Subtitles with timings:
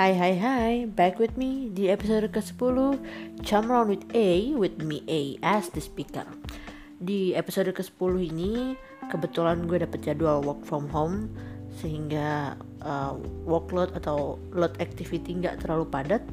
[0.00, 2.96] Hai hai hai, back with me di episode ke-10
[3.44, 6.24] Jump Around with A, with me A as the speaker.
[6.96, 8.80] Di episode ke-10 ini,
[9.12, 11.28] kebetulan gue dapet jadwal work from home
[11.84, 13.12] Sehingga uh,
[13.44, 16.24] workload atau load activity nggak terlalu padat.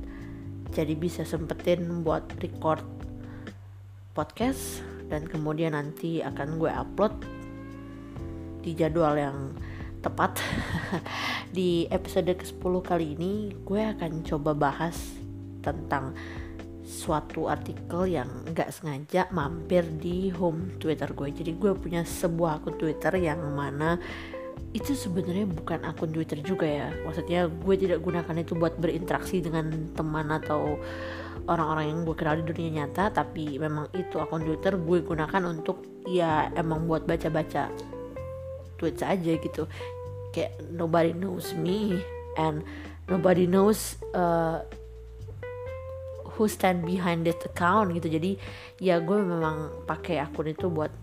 [0.71, 2.87] Jadi bisa sempetin buat record
[4.15, 4.79] podcast
[5.11, 7.19] Dan kemudian nanti akan gue upload
[8.63, 9.51] di jadwal yang
[9.99, 10.39] tepat
[11.51, 14.95] di episode ke-10 kali ini gue akan coba bahas
[15.63, 16.15] tentang
[16.87, 21.27] suatu artikel yang nggak sengaja mampir di home Twitter gue.
[21.35, 23.99] Jadi gue punya sebuah akun Twitter yang mana
[24.71, 26.87] itu sebenarnya bukan akun Twitter juga ya.
[27.03, 30.79] Maksudnya gue tidak gunakan itu buat berinteraksi dengan teman atau
[31.47, 35.83] orang-orang yang gue kenal di dunia nyata, tapi memang itu akun Twitter gue gunakan untuk
[36.07, 37.67] ya emang buat baca-baca
[38.77, 39.65] tweet aja gitu
[40.37, 41.97] kayak nobody knows me
[42.37, 42.61] and
[43.09, 44.61] nobody knows uh,
[46.37, 48.13] who stand behind that account gitu.
[48.21, 48.37] Jadi
[48.77, 50.93] ya gue memang pakai akun itu buat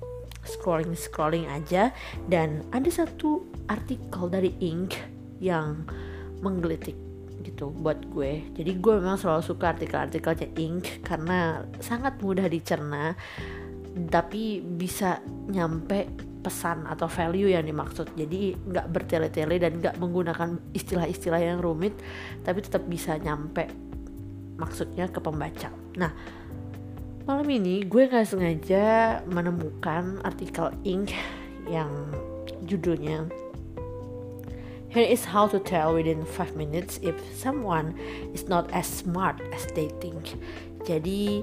[0.46, 1.90] scrolling scrolling aja.
[2.30, 4.94] Dan ada satu artikel dari Ink
[5.42, 5.82] yang
[6.38, 6.94] menggelitik
[7.42, 8.46] gitu buat gue.
[8.54, 13.18] Jadi gue memang selalu suka artikel-artikelnya Ink karena sangat mudah dicerna
[14.10, 16.10] tapi bisa nyampe
[16.44, 21.96] pesan atau value yang dimaksud jadi nggak bertele-tele dan nggak menggunakan istilah-istilah yang rumit
[22.44, 23.64] tapi tetap bisa nyampe
[24.60, 26.12] maksudnya ke pembaca nah
[27.24, 28.84] malam ini gue nggak sengaja
[29.24, 31.16] menemukan artikel Ink
[31.64, 31.88] yang
[32.68, 33.24] judulnya
[34.94, 37.98] Here is how to tell within 5 minutes if someone
[38.30, 40.38] is not as smart as they think.
[40.86, 41.42] Jadi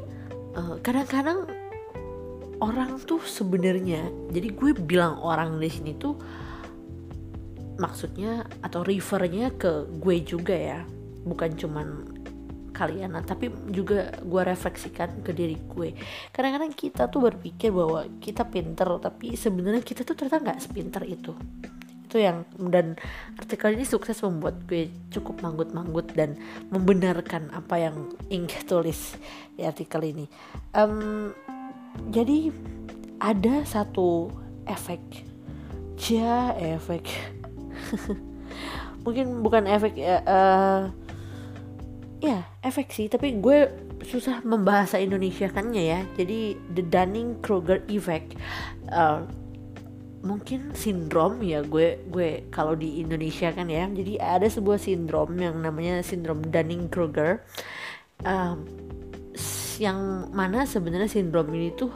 [0.56, 1.61] eh, kadang-kadang uh,
[2.62, 6.16] orang tuh sebenarnya jadi gue bilang orang di sini tuh
[7.82, 10.80] maksudnya atau refernya ke gue juga ya
[11.26, 11.88] bukan cuman
[12.72, 15.94] kalian tapi juga gue refleksikan ke diri gue.
[16.34, 21.38] Kadang-kadang kita tuh berpikir bahwa kita pinter tapi sebenarnya kita tuh ternyata nggak sepinter itu.
[22.10, 22.98] Itu yang dan
[23.38, 26.40] artikel ini sukses membuat gue cukup manggut-manggut dan
[26.74, 29.14] membenarkan apa yang Ink tulis
[29.54, 30.26] di artikel ini.
[30.74, 31.30] Um,
[32.12, 32.52] jadi
[33.22, 34.34] ada satu
[34.66, 35.02] efek.
[36.02, 37.06] Ja efek.
[39.06, 40.82] Mungkin bukan efek ya uh,
[42.22, 43.70] ya efek sih tapi gue
[44.06, 46.00] susah membahasa Indonesia kannya ya.
[46.18, 48.38] Jadi the Dunning Kruger effect
[48.90, 49.26] uh,
[50.22, 53.90] mungkin sindrom ya gue gue kalau di Indonesia kan ya.
[53.90, 57.42] Jadi ada sebuah sindrom yang namanya sindrom Dunning Kruger
[58.26, 58.66] um,
[59.82, 61.90] yang mana sebenarnya sindrom ini tuh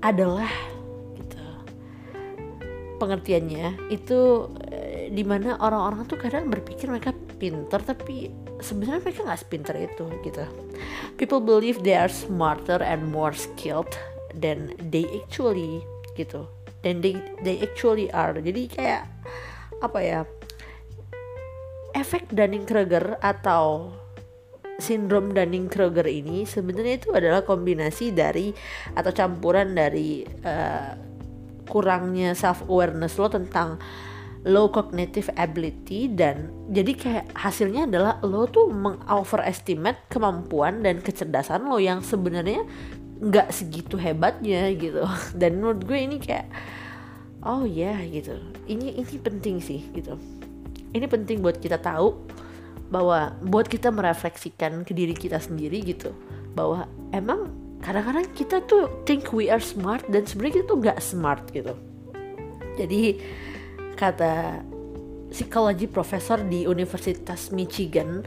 [0.00, 0.48] adalah
[1.20, 1.36] gitu
[2.96, 8.32] pengertiannya itu e, di mana orang-orang tuh kadang berpikir mereka pinter tapi
[8.64, 10.48] sebenarnya mereka nggak sepinter itu gitu.
[11.20, 13.92] People believe they are smarter and more skilled
[14.32, 15.84] than they actually
[16.16, 16.48] gitu.
[16.80, 18.32] Dan they they actually are.
[18.32, 19.04] Jadi kayak
[19.82, 20.20] apa ya
[21.92, 23.92] efek Dunning-Kruger atau
[24.82, 28.50] sindrom Dunning-Kruger ini sebenarnya itu adalah kombinasi dari
[28.98, 30.98] atau campuran dari uh,
[31.70, 33.78] kurangnya self awareness lo tentang
[34.42, 41.78] low cognitive ability dan jadi kayak hasilnya adalah lo tuh mengoverestimate kemampuan dan kecerdasan lo
[41.78, 42.66] yang sebenarnya
[43.22, 45.06] nggak segitu hebatnya gitu.
[45.40, 46.50] Dan menurut gue ini kayak
[47.46, 48.34] oh ya yeah, gitu.
[48.66, 50.18] Ini ini penting sih gitu.
[50.90, 52.18] Ini penting buat kita tahu
[52.92, 56.12] bahwa buat kita merefleksikan ke diri kita sendiri gitu
[56.52, 56.84] bahwa
[57.16, 57.48] emang
[57.80, 61.72] kadang-kadang kita tuh think we are smart dan sebenarnya kita tuh gak smart gitu.
[62.76, 63.16] Jadi
[63.96, 64.60] kata
[65.32, 68.20] psikologi profesor di Universitas Michigan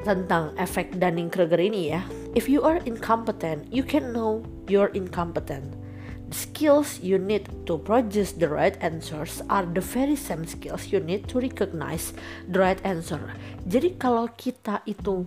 [0.00, 2.00] tentang efek Dunning-Kruger ini ya
[2.32, 5.76] if you are incompetent you can know you're incompetent
[6.30, 11.26] skills you need to produce the right answers are the very same skills you need
[11.26, 12.14] to recognize
[12.46, 13.20] the right answer.
[13.66, 15.26] Jadi kalau kita itu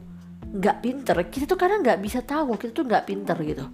[0.53, 3.65] nggak pinter, kita tuh kadang nggak bisa tahu kita tuh nggak pinter gitu.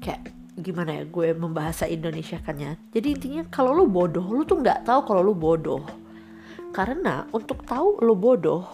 [0.00, 2.74] Kayak gimana ya gue membahasa Indonesia kan ya.
[2.90, 5.84] Jadi intinya kalau lu bodoh, lu tuh nggak tahu kalau lu bodoh.
[6.74, 8.64] Karena untuk tahu lu bodoh,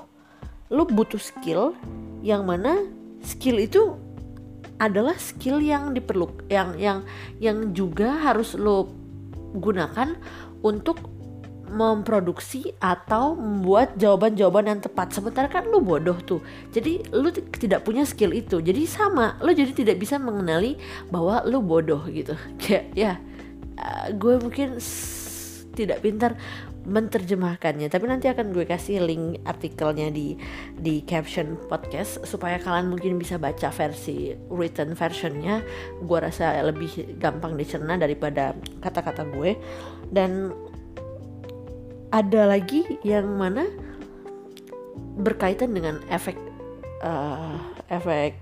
[0.73, 1.77] lu butuh skill
[2.25, 2.85] yang mana
[3.25, 3.97] skill itu
[4.83, 6.99] adalah skill yang diperlu yang yang
[7.39, 8.91] yang juga harus lo
[9.55, 10.19] gunakan
[10.67, 11.15] untuk
[11.75, 15.11] memproduksi atau membuat jawaban-jawaban yang tepat.
[15.11, 16.41] Sementara kan lu bodoh tuh.
[16.71, 18.63] Jadi lu tidak punya skill itu.
[18.63, 20.79] Jadi sama, lu jadi tidak bisa mengenali
[21.11, 22.39] bahwa lu bodoh gitu.
[22.63, 23.13] Kayak ya
[23.79, 24.79] uh, gue mungkin
[25.75, 26.39] tidak pintar
[26.85, 30.37] menerjemahkannya tapi nanti akan gue kasih link artikelnya di
[30.77, 35.65] di caption podcast supaya kalian mungkin bisa baca versi written versionnya.
[36.05, 38.53] Gue rasa lebih gampang dicerna daripada
[38.85, 39.57] kata-kata gue.
[40.13, 40.53] Dan
[42.15, 43.67] ada lagi yang mana
[45.19, 46.39] berkaitan dengan efek
[47.03, 47.59] uh,
[47.91, 48.39] efek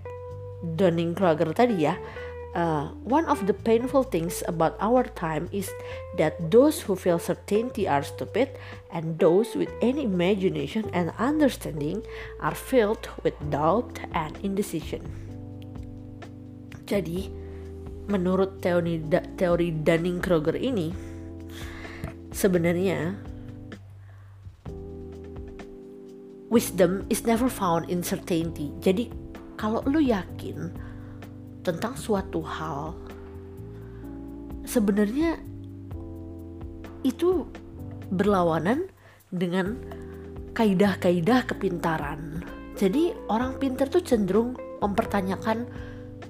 [0.63, 1.97] Dunning-Kruger tadi ya
[2.53, 5.73] Uh, one of the painful things about our time is
[6.21, 8.61] that those who feel certainty are stupid,
[8.93, 12.05] and those with any imagination and understanding
[12.45, 15.01] are filled with doubt and indecision.
[16.85, 17.33] Jadi,
[18.13, 19.01] menurut teori
[19.41, 20.93] teori Dunning-Kruger ini,
[22.37, 23.17] sebenarnya
[26.53, 28.69] wisdom is never found in certainty.
[28.85, 29.09] Jadi,
[29.57, 30.92] kalau lu yakin
[31.63, 32.95] tentang suatu hal
[34.67, 35.39] sebenarnya
[37.03, 37.47] itu
[38.13, 38.87] berlawanan
[39.33, 39.79] dengan
[40.53, 42.45] kaidah-kaidah kepintaran.
[42.77, 44.55] Jadi orang pintar tuh cenderung
[44.85, 45.67] mempertanyakan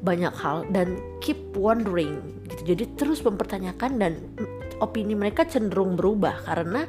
[0.02, 2.19] banyak hal dan keep wondering
[2.50, 2.75] gitu.
[2.75, 4.12] Jadi terus mempertanyakan dan
[4.82, 6.87] opini mereka cenderung berubah karena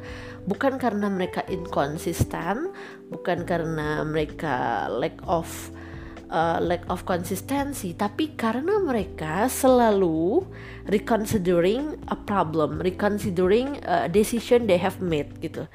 [0.50, 2.74] bukan karena mereka inkonsisten,
[3.14, 5.46] bukan karena mereka lack of
[6.30, 10.44] uh, lack of consistency, tapi karena mereka selalu
[10.88, 15.68] reconsidering a problem, reconsidering a decision they have made gitu.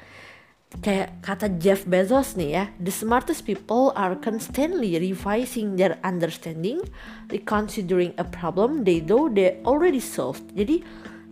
[0.70, 6.78] Kayak kata Jeff Bezos nih ya, the smartest people are constantly revising their understanding,
[7.26, 10.46] reconsidering a problem they know they already solved.
[10.54, 10.86] Jadi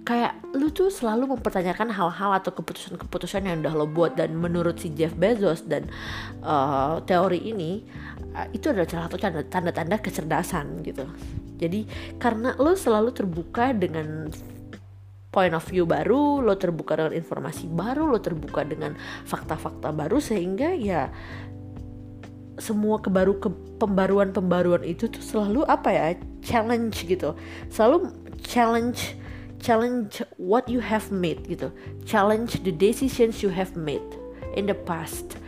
[0.08, 4.88] kayak lu tuh selalu mempertanyakan hal-hal atau keputusan-keputusan yang udah lo buat dan menurut si
[4.96, 5.84] Jeff Bezos dan
[6.40, 7.84] uh, teori ini
[8.34, 11.04] uh, itu adalah salah satu tanda-tanda kecerdasan gitu.
[11.58, 11.84] Jadi
[12.16, 14.30] karena lo selalu terbuka dengan
[15.28, 18.96] point of view baru, lo terbuka dengan informasi baru, lo terbuka dengan
[19.28, 21.10] fakta-fakta baru sehingga ya
[22.58, 23.48] semua kebaru ke
[23.78, 26.04] pembaruan-pembaruan itu tuh selalu apa ya
[26.42, 27.34] challenge gitu,
[27.70, 28.10] selalu
[28.42, 29.14] challenge
[29.58, 31.70] challenge what you have made gitu.
[32.06, 34.04] Challenge the decisions you have made
[34.54, 35.38] in the past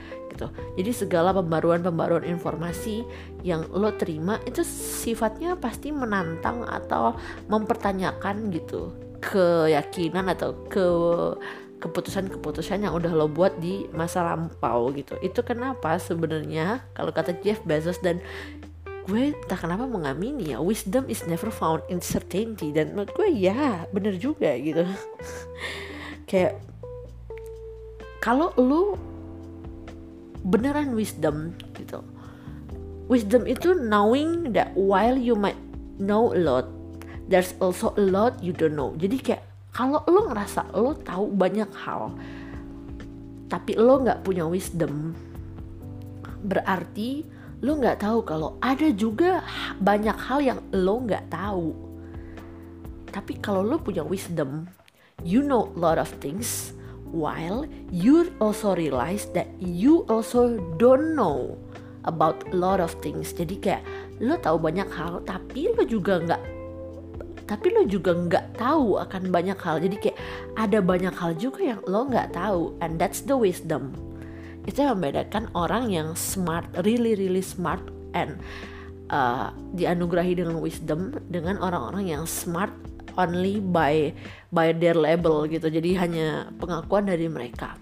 [0.40, 0.48] gitu
[0.80, 3.04] jadi segala pembaruan-pembaruan informasi
[3.44, 7.12] yang lo terima itu sifatnya pasti menantang atau
[7.52, 10.86] mempertanyakan gitu keyakinan atau ke
[11.80, 15.16] keputusan-keputusan yang udah lo buat di masa lampau gitu.
[15.24, 18.20] Itu kenapa sebenarnya kalau kata Jeff Bezos dan
[19.08, 23.88] gue entah kenapa mengamini ya wisdom is never found in certainty dan menurut gue ya
[23.96, 24.84] bener juga gitu
[26.28, 26.60] kayak
[28.20, 28.94] kalau lu
[30.46, 32.00] beneran wisdom gitu.
[33.10, 35.58] Wisdom itu knowing that while you might
[35.98, 36.66] know a lot
[37.26, 38.94] there's also a lot you don't know.
[38.98, 42.14] Jadi kayak kalau lo ngerasa lo tahu banyak hal
[43.50, 45.14] tapi lo nggak punya wisdom
[46.46, 47.26] berarti
[47.60, 49.42] lo nggak tahu kalau ada juga
[49.82, 51.74] banyak hal yang lo nggak tahu.
[53.10, 54.70] Tapi kalau lo punya wisdom
[55.26, 56.72] you know a lot of things
[57.10, 61.58] while you also realize that you also don't know
[62.06, 63.34] about a lot of things.
[63.34, 63.82] Jadi kayak
[64.22, 66.42] lo tahu banyak hal tapi lo juga nggak
[67.50, 69.82] tapi lo juga nggak tahu akan banyak hal.
[69.82, 70.18] Jadi kayak
[70.54, 73.92] ada banyak hal juga yang lo nggak tahu and that's the wisdom.
[74.64, 77.82] Itu yang membedakan orang yang smart really really smart
[78.14, 78.38] and
[79.10, 82.70] uh, dianugerahi dengan wisdom dengan orang-orang yang smart
[83.20, 84.16] only by
[84.48, 85.68] by their label gitu.
[85.68, 87.76] Jadi hanya pengakuan dari mereka.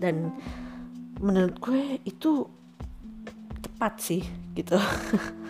[0.00, 0.32] Dan
[1.22, 2.48] menurut gue itu
[3.62, 4.76] tepat sih gitu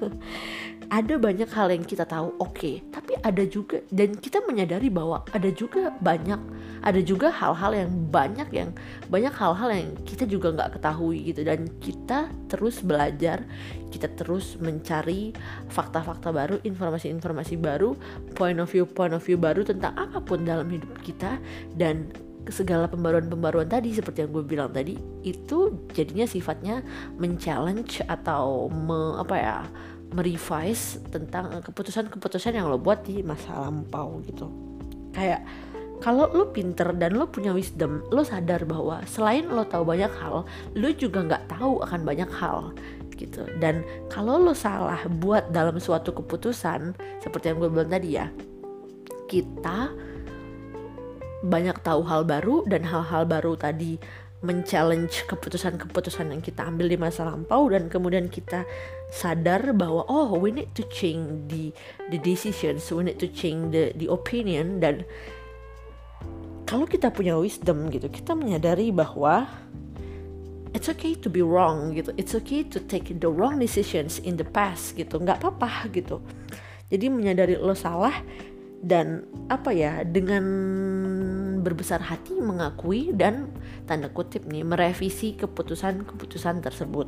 [0.92, 2.52] ada banyak hal yang kita tahu oke.
[2.52, 6.36] Okay, tapi ada juga dan kita menyadari bahwa ada juga banyak
[6.84, 8.76] ada juga hal-hal yang banyak yang
[9.08, 11.48] banyak hal-hal yang kita juga nggak ketahui gitu.
[11.48, 13.40] Dan kita terus belajar
[13.88, 15.32] kita terus mencari
[15.72, 17.96] fakta-fakta baru informasi-informasi baru
[18.36, 21.40] point of view point of view baru tentang apa pun dalam hidup kita.
[21.72, 22.12] Dan
[22.50, 26.82] segala pembaruan-pembaruan tadi seperti yang gue bilang tadi itu jadinya sifatnya
[27.14, 29.56] men-challenge atau me, apa ya
[30.12, 34.48] merevise tentang keputusan-keputusan yang lo buat di masa lampau gitu.
[35.12, 35.44] Kayak
[36.02, 40.42] kalau lo pinter dan lo punya wisdom lo sadar bahwa selain lo tahu banyak hal
[40.74, 42.74] lo juga nggak tahu akan banyak hal
[43.16, 43.46] gitu.
[43.62, 48.26] Dan kalau lo salah buat dalam suatu keputusan seperti yang gue bilang tadi ya
[49.30, 49.94] kita
[51.42, 53.98] banyak tahu hal baru dan hal-hal baru tadi
[54.42, 58.66] men-challenge keputusan-keputusan yang kita ambil di masa lampau dan kemudian kita
[59.12, 61.68] sadar bahwa oh we need to change the
[62.08, 65.04] the decisions we need to change the the opinion dan
[66.64, 69.44] kalau kita punya wisdom gitu kita menyadari bahwa
[70.72, 72.12] it's okay to be wrong gitu.
[72.16, 75.20] It's okay to take the wrong decisions in the past gitu.
[75.20, 76.20] Nggak apa-apa gitu.
[76.88, 78.12] Jadi menyadari lo salah
[78.82, 80.42] dan apa ya dengan
[81.62, 83.54] berbesar hati mengakui dan
[83.86, 87.06] tanda kutip nih merevisi keputusan-keputusan tersebut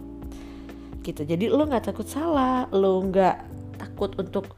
[1.05, 1.23] gitu.
[1.29, 3.37] Jadi lo nggak takut salah lo nggak
[3.77, 4.57] takut untuk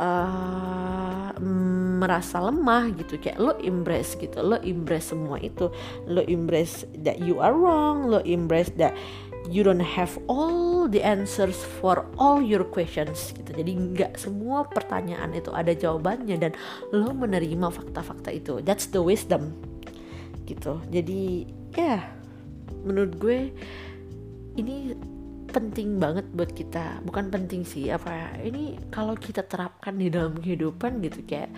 [0.00, 1.30] uh,
[2.00, 3.20] merasa lemah gitu.
[3.20, 5.68] Kayak lo embrace gitu lo embrace semua itu.
[6.08, 8.96] Lo embrace that you are wrong lo embrace that
[9.52, 13.52] you don't have all the answers for all your questions gitu.
[13.52, 16.52] Jadi nggak semua pertanyaan itu ada jawabannya dan
[16.92, 18.64] lo menerima fakta-fakta itu.
[18.64, 19.52] That's the wisdom
[20.48, 20.80] gitu.
[20.88, 22.02] Jadi ya yeah,
[22.84, 23.52] menurut gue
[24.54, 24.94] ini
[25.54, 26.98] penting banget buat kita.
[27.06, 31.54] Bukan penting sih apa ini kalau kita terapkan di dalam kehidupan gitu kayak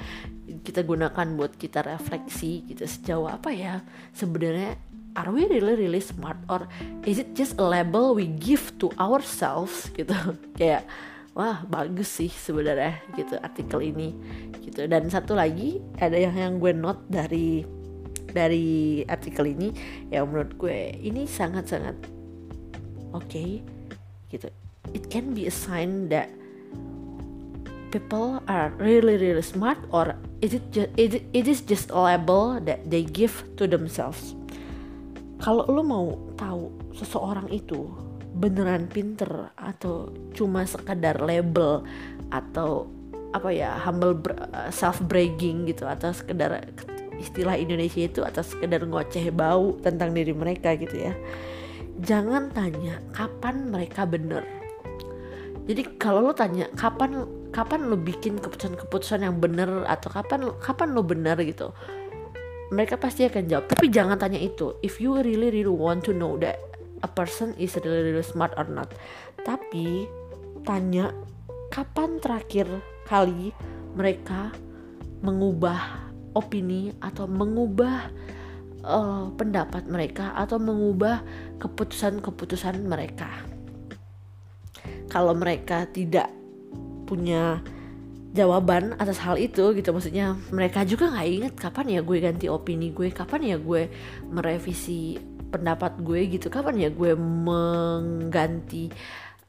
[0.61, 3.81] kita gunakan buat kita refleksi gitu sejauh apa ya
[4.12, 4.76] sebenarnya
[5.17, 6.37] are we really really smart?
[6.53, 6.69] Or
[7.09, 10.12] is it just a label we give to ourselves gitu?
[10.61, 10.85] Kayak
[11.33, 14.12] wah bagus sih sebenarnya gitu artikel ini
[14.61, 14.85] gitu.
[14.85, 17.65] Dan satu lagi ada yang yang gue note dari
[18.37, 19.73] dari artikel ini
[20.12, 21.97] yang menurut gue ini sangat sangat
[23.17, 23.25] oke.
[23.25, 23.65] okay,
[24.30, 24.50] gitu.
[24.95, 26.30] It can be a sign that
[27.90, 32.61] people are really really smart or is it just it, it is just a label
[32.66, 34.37] that they give to themselves.
[35.40, 36.06] Kalau lo mau
[36.40, 37.88] tahu seseorang itu
[38.37, 41.85] beneran pinter atau cuma sekedar label
[42.28, 42.88] atau
[43.33, 44.16] apa ya humble
[44.73, 46.68] self bragging gitu atau sekedar
[47.16, 51.12] istilah Indonesia itu atau sekedar ngoceh bau tentang diri mereka gitu ya
[52.03, 54.45] jangan tanya kapan mereka bener
[55.67, 61.03] jadi kalau lo tanya kapan kapan lo bikin keputusan-keputusan yang bener atau kapan kapan lo
[61.03, 61.73] bener gitu
[62.71, 63.67] mereka pasti akan jawab.
[63.71, 64.75] Tapi jangan tanya itu.
[64.83, 66.59] If you really really want to know that
[67.05, 68.91] a person is really really smart or not.
[69.47, 70.11] Tapi
[70.67, 71.15] tanya
[71.71, 72.67] kapan terakhir
[73.07, 73.55] kali
[73.95, 74.50] mereka
[75.23, 78.11] mengubah opini atau mengubah
[78.87, 81.21] uh, pendapat mereka atau mengubah
[81.59, 83.28] keputusan-keputusan mereka.
[85.11, 86.31] Kalau mereka tidak
[87.07, 87.62] punya
[88.37, 92.93] jawaban atas hal itu gitu maksudnya mereka juga nggak inget kapan ya gue ganti opini
[92.93, 93.88] gue kapan ya gue
[94.28, 95.16] merevisi
[95.49, 98.93] pendapat gue gitu kapan ya gue mengganti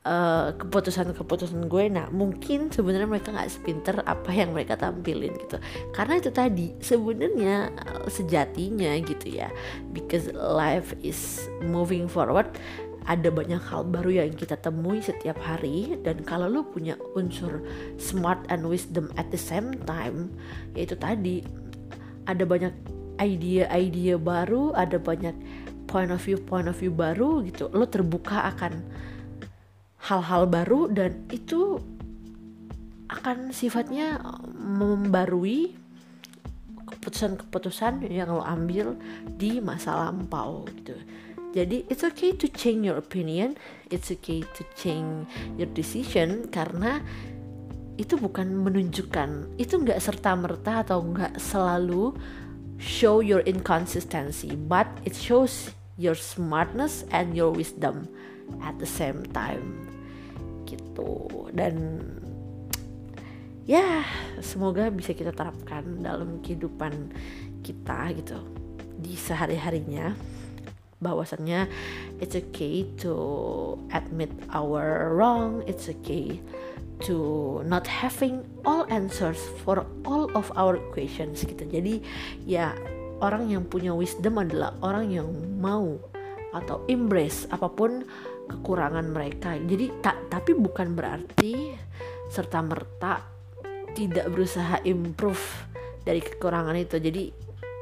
[0.07, 1.85] uh, keputusan-keputusan gue.
[1.91, 5.59] Nah mungkin sebenarnya mereka nggak sepinter apa yang mereka tampilin gitu.
[5.91, 7.75] Karena itu tadi sebenarnya
[8.07, 9.51] sejatinya gitu ya.
[9.91, 12.47] Because life is moving forward
[13.07, 15.99] ada banyak hal baru yang kita temui setiap hari.
[16.03, 17.63] Dan kalau lu punya unsur
[17.99, 20.31] smart and wisdom at the same time
[20.75, 21.43] yaitu tadi
[22.27, 22.71] ada banyak
[23.17, 25.33] ide-ide baru ada banyak
[25.89, 28.83] point of view point of view baru gitu lo terbuka akan
[30.07, 31.83] hal-hal baru dan itu
[33.11, 34.19] akan sifatnya
[34.55, 35.75] membarui
[36.87, 38.95] keputusan-keputusan yang lo ambil
[39.27, 40.95] di masa lampau gitu
[41.57, 43.57] jadi it's okay to change your opinion,
[43.89, 47.01] it's okay to change your decision karena
[47.97, 52.13] itu bukan menunjukkan, itu nggak serta merta atau nggak selalu
[52.77, 58.05] show your inconsistency, but it shows your smartness and your wisdom
[58.61, 59.96] at the same time.
[60.67, 61.11] Gitu.
[61.55, 62.03] Dan
[63.63, 64.03] ya
[64.43, 67.11] semoga bisa kita terapkan dalam kehidupan
[67.63, 68.39] kita gitu
[68.97, 70.15] di sehari harinya
[70.97, 71.69] bahwasannya
[72.17, 73.13] it's okay to
[73.93, 76.41] admit our wrong it's okay
[76.97, 81.61] to not having all answers for all of our questions gitu.
[81.69, 82.01] Jadi
[82.49, 82.73] ya
[83.21, 85.29] orang yang punya wisdom adalah orang yang
[85.61, 86.01] mau
[86.57, 88.01] atau embrace apa pun
[88.47, 91.75] kekurangan mereka jadi tak tapi bukan berarti
[92.31, 93.23] serta merta
[93.93, 95.41] tidak berusaha improve
[96.07, 97.23] dari kekurangan itu jadi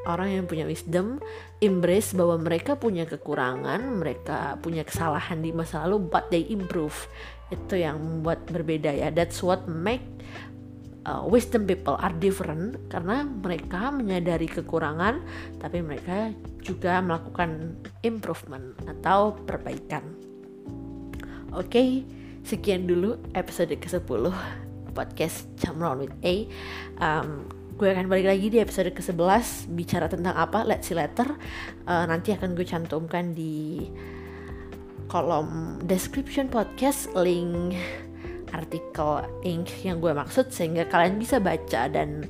[0.06, 1.18] orang yang punya wisdom
[1.60, 6.96] embrace bahwa mereka punya kekurangan, mereka punya kesalahan di masa lalu, but they improve.
[7.50, 9.10] Itu yang membuat berbeda ya.
[9.10, 10.06] That's what make
[11.10, 15.22] uh, wisdom people are different karena mereka menyadari kekurangan,
[15.62, 20.25] tapi mereka juga melakukan improvement atau perbaikan.
[21.56, 21.90] Oke, okay,
[22.44, 24.28] sekian dulu episode ke-10
[24.92, 26.52] podcast Jam Round with A.
[27.00, 27.48] Um,
[27.80, 31.32] gue akan balik lagi di episode ke-11 bicara tentang apa let's see letter
[31.88, 33.88] uh, nanti akan gue cantumkan di
[35.08, 37.72] kolom description podcast link
[38.52, 42.28] artikel ink yang gue maksud sehingga kalian bisa baca dan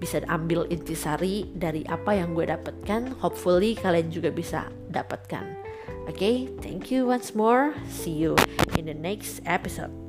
[0.00, 3.12] bisa ambil intisari dari apa yang gue dapatkan.
[3.20, 5.63] Hopefully kalian juga bisa dapatkan
[6.08, 6.46] okay?
[6.60, 8.36] thank you once more see you
[8.76, 10.03] in the next episode